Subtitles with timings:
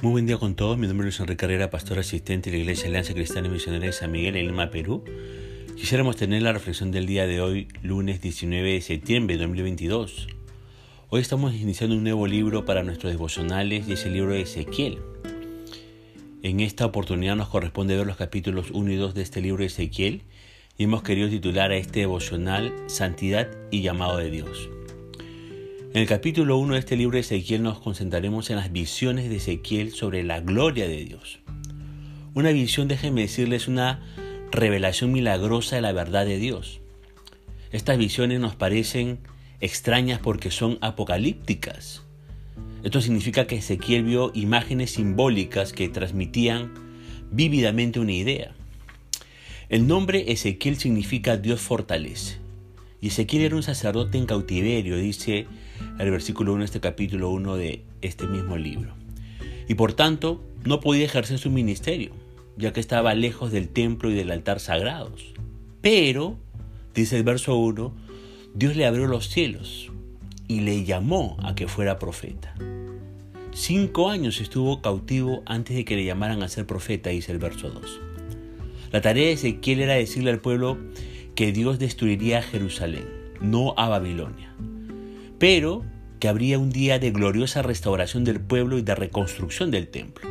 [0.00, 2.86] Muy buen día con todos, mi nombre es Enrique Carrera, pastor asistente de la Iglesia
[2.86, 5.02] Alianza Cristiana y Misionera de San Miguel en Lima, Perú.
[5.74, 10.28] Quisiéramos tener la reflexión del día de hoy, lunes 19 de septiembre de 2022.
[11.08, 15.00] Hoy estamos iniciando un nuevo libro para nuestros devocionales y es el libro de Ezequiel.
[16.44, 19.66] En esta oportunidad nos corresponde ver los capítulos 1 y 2 de este libro de
[19.66, 20.22] Ezequiel
[20.76, 24.68] y hemos querido titular a este devocional Santidad y llamado de Dios.
[25.94, 29.36] En el capítulo 1 de este libro de Ezequiel nos concentraremos en las visiones de
[29.36, 31.38] Ezequiel sobre la gloria de Dios.
[32.34, 34.02] Una visión, déjenme decirles, una
[34.52, 36.82] revelación milagrosa de la verdad de Dios.
[37.72, 39.20] Estas visiones nos parecen
[39.60, 42.02] extrañas porque son apocalípticas.
[42.84, 46.74] Esto significa que Ezequiel vio imágenes simbólicas que transmitían
[47.30, 48.54] vívidamente una idea.
[49.70, 52.36] El nombre Ezequiel significa Dios fortalece.
[53.00, 55.46] Y Ezequiel era un sacerdote en cautiverio, dice
[55.98, 58.94] el versículo 1 de este capítulo 1 de este mismo libro.
[59.68, 62.10] Y por tanto, no podía ejercer su ministerio,
[62.56, 65.34] ya que estaba lejos del templo y del altar sagrados.
[65.80, 66.36] Pero,
[66.94, 67.92] dice el verso 1,
[68.54, 69.90] Dios le abrió los cielos
[70.48, 72.54] y le llamó a que fuera profeta.
[73.52, 77.70] Cinco años estuvo cautivo antes de que le llamaran a ser profeta, dice el verso
[77.70, 78.00] 2.
[78.92, 80.78] La tarea de Ezequiel era decirle al pueblo
[81.34, 83.04] que Dios destruiría Jerusalén,
[83.40, 84.54] no a Babilonia,
[85.38, 85.84] pero
[86.20, 90.28] que habría un día de gloriosa restauración del pueblo y de reconstrucción del templo.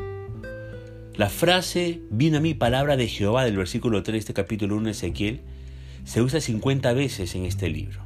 [1.15, 4.85] La frase vino a mí palabra de Jehová del versículo 3 de este capítulo 1
[4.85, 5.41] de Ezequiel
[6.05, 8.01] se usa 50 veces en este libro.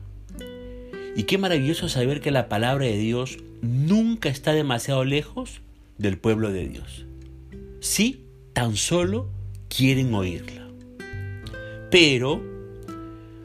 [1.15, 5.61] Y qué maravilloso saber que la palabra de Dios nunca está demasiado lejos
[5.97, 7.05] del pueblo de Dios.
[7.81, 9.29] Sí, tan solo
[9.67, 10.67] quieren oírla.
[11.89, 12.41] Pero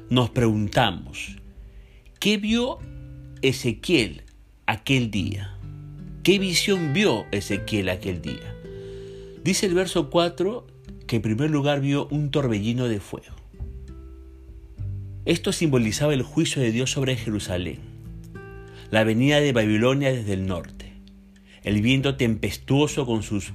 [0.08, 1.36] nos preguntamos,
[2.20, 2.78] ¿qué vio
[3.42, 4.22] Ezequiel
[4.66, 5.58] aquel día?
[6.22, 8.54] ¿Qué visión vio Ezequiel aquel día?
[9.44, 10.66] Dice el verso 4
[11.06, 13.36] que en primer lugar vio un torbellino de fuego.
[15.26, 17.80] Esto simbolizaba el juicio de Dios sobre Jerusalén,
[18.90, 20.94] la venida de Babilonia desde el norte.
[21.62, 23.52] El viento tempestuoso con sus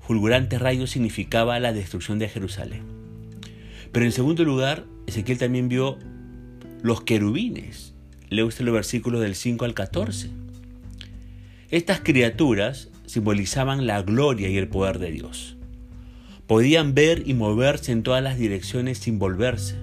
[0.00, 2.82] fulgurantes rayos significaba la destrucción de Jerusalén.
[3.92, 5.98] Pero en segundo lugar, Ezequiel también vio
[6.82, 7.91] los querubines.
[8.32, 10.30] Leo usted los versículos del 5 al 14.
[11.70, 15.58] Estas criaturas simbolizaban la gloria y el poder de Dios.
[16.46, 19.76] Podían ver y moverse en todas las direcciones sin volverse.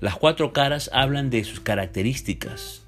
[0.00, 2.84] Las cuatro caras hablan de sus características,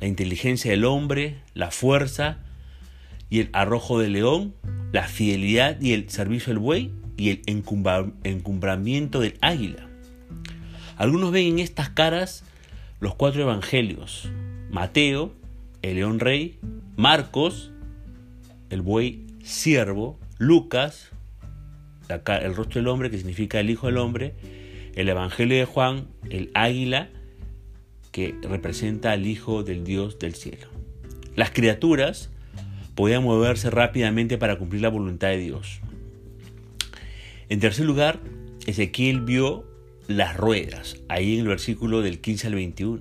[0.00, 2.38] la inteligencia del hombre, la fuerza
[3.30, 4.54] y el arrojo del león,
[4.92, 7.42] la fidelidad y el servicio del buey y el
[8.22, 9.88] encumbramiento del águila.
[10.96, 12.44] Algunos ven en estas caras
[13.02, 14.30] los cuatro evangelios.
[14.70, 15.32] Mateo,
[15.82, 16.60] el león rey,
[16.96, 17.72] Marcos,
[18.70, 21.10] el buey siervo, Lucas,
[22.08, 24.34] el rostro del hombre que significa el hijo del hombre,
[24.94, 27.08] el evangelio de Juan, el águila
[28.12, 30.68] que representa al hijo del Dios del cielo.
[31.34, 32.30] Las criaturas
[32.94, 35.80] podían moverse rápidamente para cumplir la voluntad de Dios.
[37.48, 38.20] En tercer lugar,
[38.64, 39.66] Ezequiel vio
[40.16, 43.00] las ruedas, ahí en el versículo del 15 al 21.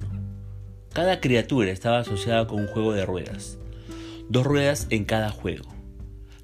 [0.93, 3.57] Cada criatura estaba asociada con un juego de ruedas,
[4.29, 5.73] dos ruedas en cada juego.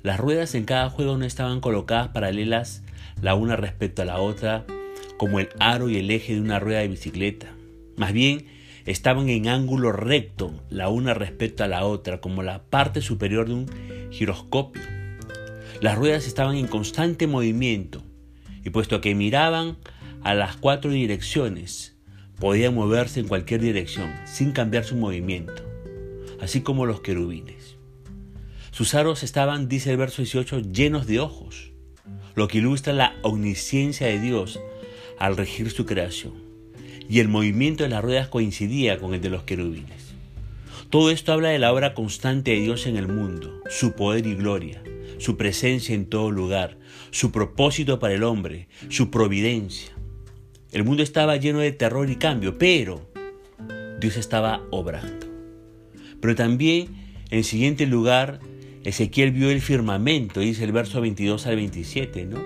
[0.03, 2.83] Las ruedas en cada juego no estaban colocadas paralelas
[3.21, 4.65] la una respecto a la otra,
[5.17, 7.47] como el aro y el eje de una rueda de bicicleta.
[7.95, 8.45] Más bien,
[8.85, 13.53] estaban en ángulo recto la una respecto a la otra, como la parte superior de
[13.53, 13.67] un
[14.11, 14.83] giroscopio.
[15.81, 18.03] Las ruedas estaban en constante movimiento,
[18.63, 19.77] y puesto que miraban
[20.27, 21.95] a las cuatro direcciones.
[22.37, 25.63] Podía moverse en cualquier dirección sin cambiar su movimiento,
[26.41, 27.77] así como los querubines.
[28.71, 31.71] Sus aros estaban, dice el verso 18, llenos de ojos,
[32.35, 34.59] lo que ilustra la omnisciencia de Dios
[35.17, 36.33] al regir su creación.
[37.07, 40.13] Y el movimiento de las ruedas coincidía con el de los querubines.
[40.89, 44.35] Todo esto habla de la obra constante de Dios en el mundo, su poder y
[44.35, 44.83] gloria,
[45.19, 46.77] su presencia en todo lugar,
[47.11, 49.97] su propósito para el hombre, su providencia.
[50.77, 53.01] El mundo estaba lleno de terror y cambio, pero
[53.99, 55.25] Dios estaba obrando.
[56.21, 56.89] Pero también,
[57.31, 58.39] en siguiente lugar,
[58.83, 62.37] Ezequiel vio el firmamento, dice el verso 22 al 27, ¿no?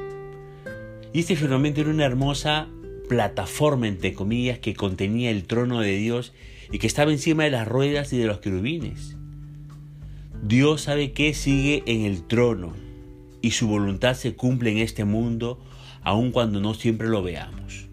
[1.12, 2.70] Y este firmamento era una hermosa
[3.10, 6.32] plataforma, entre comillas, que contenía el trono de Dios
[6.72, 9.18] y que estaba encima de las ruedas y de los querubines.
[10.42, 12.72] Dios sabe que sigue en el trono
[13.42, 15.60] y su voluntad se cumple en este mundo,
[16.02, 17.91] aun cuando no siempre lo veamos.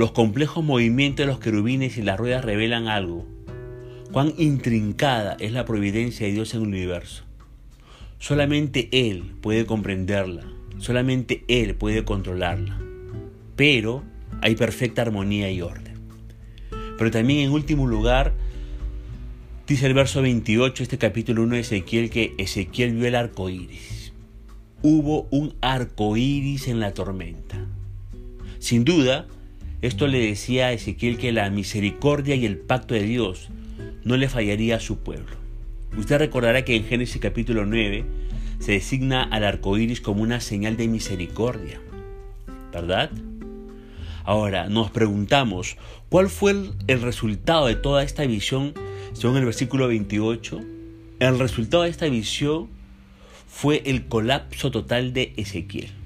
[0.00, 3.26] Los complejos movimientos de los querubines y las ruedas revelan algo.
[4.10, 7.24] Cuán intrincada es la providencia de Dios en el universo.
[8.18, 10.44] Solamente Él puede comprenderla,
[10.78, 12.80] solamente Él puede controlarla.
[13.56, 14.02] Pero
[14.40, 15.98] hay perfecta armonía y orden.
[16.96, 18.32] Pero también en último lugar,
[19.66, 24.14] dice el verso 28, este capítulo 1 de Ezequiel, que Ezequiel vio el arco iris.
[24.80, 27.66] Hubo un arco iris en la tormenta.
[28.60, 29.26] Sin duda,
[29.82, 33.48] esto le decía a Ezequiel que la misericordia y el pacto de Dios
[34.04, 35.36] no le fallaría a su pueblo.
[35.96, 38.04] Usted recordará que en Génesis capítulo 9
[38.58, 41.80] se designa al arco iris como una señal de misericordia,
[42.72, 43.10] ¿verdad?
[44.24, 45.76] Ahora nos preguntamos,
[46.10, 46.54] ¿cuál fue
[46.86, 48.74] el, resultado de toda esta visión
[49.14, 50.60] según el versículo 28?
[51.20, 52.68] El resultado de esta visión
[53.48, 55.99] fue el colapso total de Ezequiel.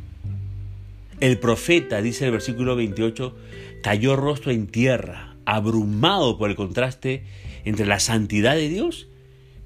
[1.25, 3.35] El profeta, dice el versículo 28,
[3.83, 7.25] cayó rostro en tierra, abrumado por el contraste
[7.65, 9.09] entre la santidad de Dios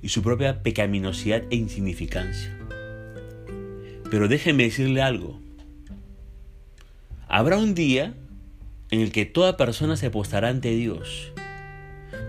[0.00, 2.56] y su propia pecaminosidad e insignificancia.
[4.08, 5.40] Pero déjeme decirle algo.
[7.26, 8.14] Habrá un día
[8.93, 11.32] en el que toda persona se postará ante Dios,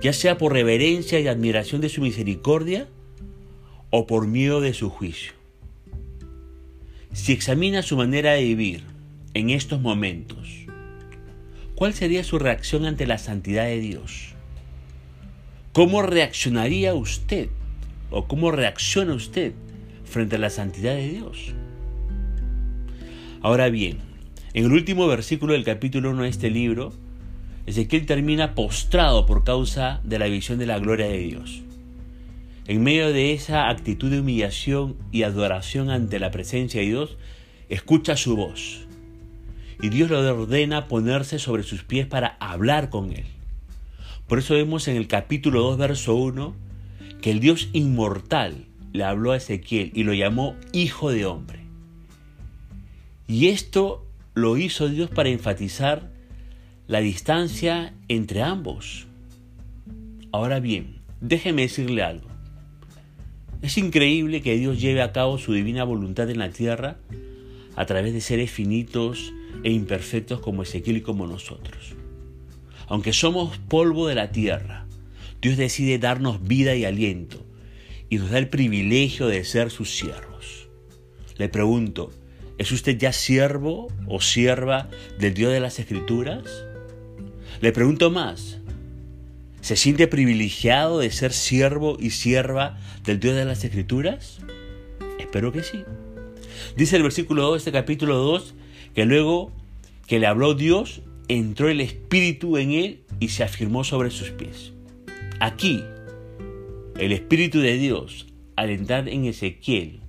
[0.02, 2.88] ya sea por reverencia y admiración de su misericordia
[3.92, 5.34] o por miedo de su juicio.
[7.14, 8.99] Si examina su manera de vivir
[9.34, 10.66] en estos momentos,
[11.76, 14.34] ¿cuál sería su reacción ante la santidad de Dios?
[15.72, 17.50] ¿Cómo reaccionaría usted
[18.10, 19.54] o cómo reacciona usted
[20.04, 21.54] frente a la santidad de Dios?
[23.42, 24.00] Ahora bien,
[24.54, 26.92] en el último versículo del capítulo 1 de este libro,
[27.68, 31.62] Ezequiel termina postrado por causa de la visión de la gloria de Dios.
[32.66, 37.18] En medio de esa actitud de humillación y adoración ante la presencia de Dios,
[37.70, 38.89] escucha su voz.
[39.82, 43.26] Y Dios le ordena ponerse sobre sus pies para hablar con él.
[44.28, 46.54] Por eso vemos en el capítulo 2, verso 1,
[47.22, 51.60] que el Dios inmortal le habló a Ezequiel y lo llamó Hijo de Hombre.
[53.28, 56.12] Y esto lo hizo Dios para enfatizar
[56.88, 59.08] la distancia entre ambos.
[60.32, 62.28] Ahora bien, déjeme decirle algo.
[63.62, 66.98] Es increíble que Dios lleve a cabo su divina voluntad en la tierra
[67.76, 71.96] a través de seres finitos e imperfectos como Ezequiel y como nosotros.
[72.88, 74.86] Aunque somos polvo de la tierra,
[75.42, 77.46] Dios decide darnos vida y aliento
[78.10, 80.68] y nos da el privilegio de ser sus siervos.
[81.38, 82.12] Le pregunto,
[82.60, 86.66] ¿Es usted ya siervo o sierva del Dios de las Escrituras?
[87.62, 88.58] Le pregunto más.
[89.62, 94.40] ¿Se siente privilegiado de ser siervo y sierva del Dios de las Escrituras?
[95.20, 95.86] Espero que sí.
[96.76, 98.56] Dice el versículo 2 de este capítulo 2
[98.94, 99.52] que luego
[100.08, 104.74] que le habló Dios, entró el Espíritu en él y se afirmó sobre sus pies.
[105.40, 105.84] Aquí,
[106.98, 110.02] el Espíritu de Dios, al entrar en Ezequiel,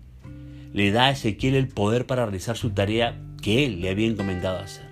[0.73, 4.59] le da a Ezequiel el poder para realizar su tarea que él le había encomendado
[4.59, 4.91] hacer.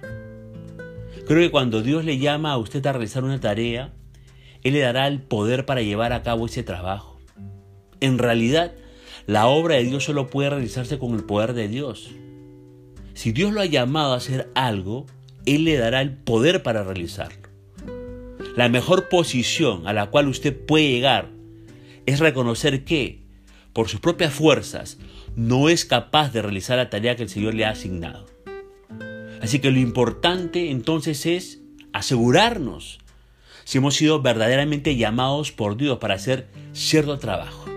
[1.28, 3.92] Creo que cuando Dios le llama a usted a realizar una tarea,
[4.62, 7.20] Él le dará el poder para llevar a cabo ese trabajo.
[8.00, 8.72] En realidad,
[9.26, 12.12] la obra de Dios solo puede realizarse con el poder de Dios.
[13.18, 15.04] Si Dios lo ha llamado a hacer algo,
[15.44, 17.48] Él le dará el poder para realizarlo.
[18.54, 21.28] La mejor posición a la cual usted puede llegar
[22.06, 23.24] es reconocer que,
[23.72, 24.98] por sus propias fuerzas,
[25.34, 28.24] no es capaz de realizar la tarea que el Señor le ha asignado.
[29.42, 31.60] Así que lo importante entonces es
[31.92, 33.00] asegurarnos
[33.64, 37.68] si hemos sido verdaderamente llamados por Dios para hacer cierto trabajo.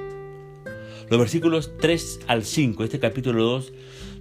[1.10, 3.74] Los versículos 3 al 5, este capítulo 2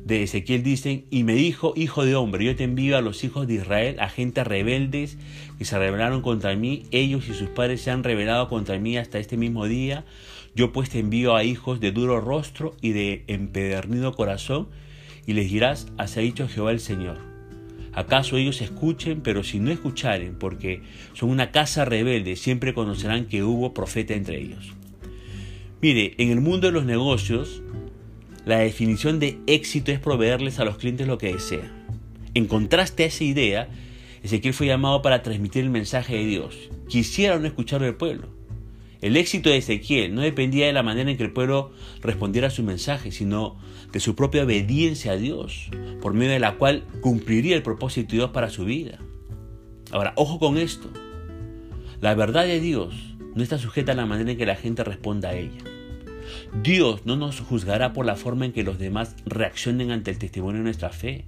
[0.05, 3.47] de Ezequiel dicen, y me dijo, hijo de hombre, yo te envío a los hijos
[3.47, 5.19] de Israel, a gente rebeldes
[5.59, 9.19] que se rebelaron contra mí, ellos y sus padres se han rebelado contra mí hasta
[9.19, 10.05] este mismo día,
[10.55, 14.69] yo pues te envío a hijos de duro rostro y de empedernido corazón,
[15.27, 17.19] y les dirás, así ha dicho Jehová el Señor.
[17.93, 19.21] ¿Acaso ellos escuchen?
[19.21, 24.41] Pero si no escucharen, porque son una casa rebelde, siempre conocerán que hubo profeta entre
[24.41, 24.73] ellos.
[25.83, 27.63] Mire, en el mundo de los negocios,
[28.45, 31.71] la definición de éxito es proveerles a los clientes lo que desean.
[32.35, 33.69] En contraste a esa idea,
[34.23, 36.71] Ezequiel fue llamado para transmitir el mensaje de Dios.
[36.89, 38.29] Quisiera no escucharlo del pueblo.
[39.01, 42.51] El éxito de Ezequiel no dependía de la manera en que el pueblo respondiera a
[42.51, 43.57] su mensaje, sino
[43.93, 45.71] de su propia obediencia a Dios,
[46.03, 48.99] por medio de la cual cumpliría el propósito de Dios para su vida.
[49.91, 50.91] Ahora, ojo con esto.
[52.01, 52.95] La verdad de Dios
[53.35, 55.70] no está sujeta a la manera en que la gente responda a ella.
[56.63, 60.59] Dios no nos juzgará por la forma en que los demás reaccionen ante el testimonio
[60.59, 61.27] de nuestra fe,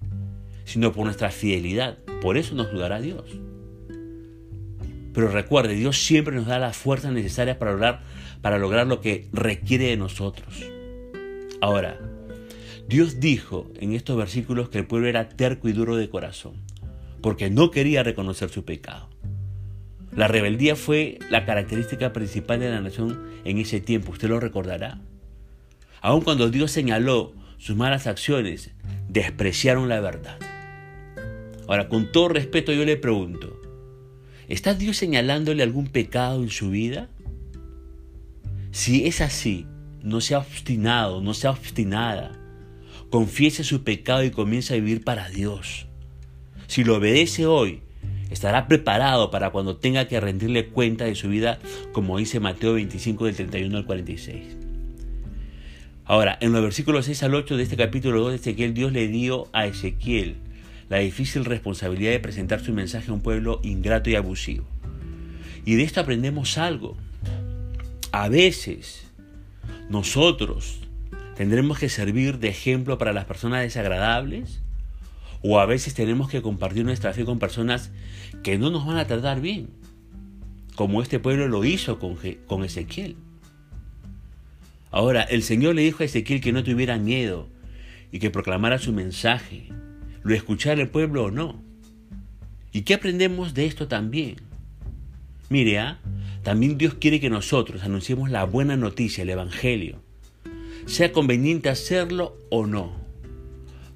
[0.64, 1.98] sino por nuestra fidelidad.
[2.20, 3.24] Por eso nos juzgará Dios.
[5.12, 8.02] Pero recuerde, Dios siempre nos da las fuerzas necesarias para lograr,
[8.40, 10.64] para lograr lo que requiere de nosotros.
[11.60, 11.98] Ahora,
[12.88, 16.54] Dios dijo en estos versículos que el pueblo era terco y duro de corazón,
[17.20, 19.11] porque no quería reconocer su pecado.
[20.14, 25.00] La rebeldía fue la característica principal de la nación en ese tiempo, usted lo recordará.
[26.02, 28.72] Aun cuando Dios señaló sus malas acciones,
[29.08, 30.38] despreciaron la verdad.
[31.66, 33.58] Ahora, con todo respeto yo le pregunto,
[34.48, 37.08] ¿está Dios señalándole algún pecado en su vida?
[38.70, 39.66] Si es así,
[40.02, 42.38] no sea obstinado, no sea obstinada.
[43.08, 45.86] Confiese su pecado y comience a vivir para Dios.
[46.66, 47.82] Si lo obedece hoy,
[48.32, 51.58] estará preparado para cuando tenga que rendirle cuenta de su vida,
[51.92, 54.56] como dice Mateo 25 del 31 al 46.
[56.04, 59.08] Ahora, en los versículos 6 al 8 de este capítulo 2 de Ezequiel, Dios le
[59.08, 60.36] dio a Ezequiel
[60.88, 64.64] la difícil responsabilidad de presentar su mensaje a un pueblo ingrato y abusivo.
[65.64, 66.96] Y de esto aprendemos algo.
[68.10, 69.06] A veces
[69.88, 70.80] nosotros
[71.36, 74.60] tendremos que servir de ejemplo para las personas desagradables
[75.42, 77.90] o a veces tenemos que compartir nuestra fe con personas
[78.42, 79.70] que no nos van a tratar bien,
[80.76, 83.16] como este pueblo lo hizo con, Ezequiel.
[84.90, 87.48] Ahora, el Señor le dijo a Ezequiel que no tuviera miedo
[88.12, 89.68] y que proclamara su mensaje,
[90.22, 91.60] lo escuchara el pueblo o no.
[92.72, 94.36] ¿Y qué aprendemos de esto también?
[95.50, 95.98] Mire, ¿ah?
[96.42, 100.00] también Dios quiere que nosotros anunciemos la buena noticia, el Evangelio,
[100.86, 103.01] sea conveniente hacerlo o no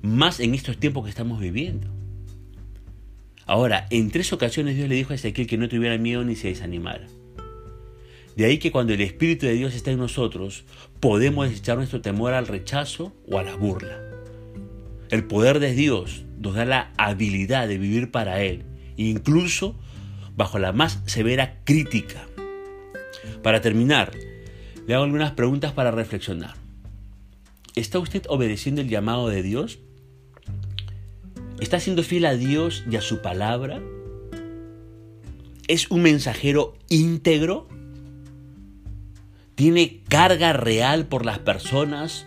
[0.06, 1.88] más en estos tiempos que estamos viviendo.
[3.46, 6.48] Ahora, en tres ocasiones Dios le dijo a Ezequiel que no tuviera miedo ni se
[6.48, 7.06] desanimara.
[8.36, 10.64] De ahí que cuando el Espíritu de Dios está en nosotros,
[11.00, 13.98] podemos desechar nuestro temor al rechazo o a la burla.
[15.10, 18.64] El poder de Dios nos da la habilidad de vivir para Él,
[18.96, 19.78] incluso
[20.36, 22.26] bajo la más severa crítica.
[23.42, 24.12] Para terminar,
[24.86, 26.54] le hago algunas preguntas para reflexionar.
[27.74, 29.78] ¿Está usted obedeciendo el llamado de Dios?
[31.60, 33.80] ¿Está siendo fiel a Dios y a su palabra?
[35.68, 37.66] ¿Es un mensajero íntegro?
[39.54, 42.26] ¿Tiene carga real por las personas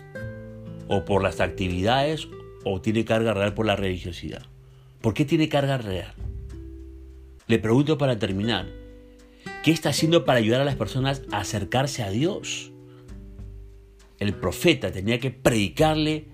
[0.88, 2.26] o por las actividades
[2.64, 4.42] o tiene carga real por la religiosidad?
[5.00, 6.12] ¿Por qué tiene carga real?
[7.46, 8.66] Le pregunto para terminar,
[9.62, 12.72] ¿qué está haciendo para ayudar a las personas a acercarse a Dios?
[14.18, 16.26] El profeta tenía que predicarle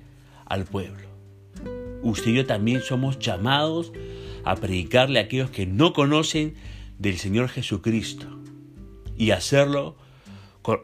[0.47, 1.06] al pueblo
[2.03, 3.93] usted y yo también somos llamados
[4.45, 6.55] a predicarle a aquellos que no conocen
[6.99, 8.27] del Señor Jesucristo
[9.17, 9.97] y hacerlo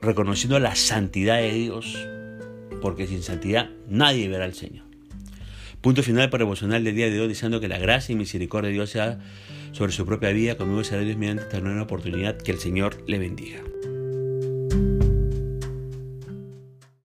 [0.01, 1.97] reconociendo la santidad de Dios,
[2.81, 4.85] porque sin santidad nadie verá al Señor.
[5.81, 8.75] Punto final para emocional del día de hoy, deseando que la gracia y misericordia de
[8.75, 9.19] Dios sea
[9.73, 13.19] sobre su propia vida, conmigo será Dios mediante esta nueva oportunidad, que el Señor le
[13.19, 13.61] bendiga.